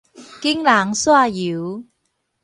[0.41, 1.83] 揀人撒油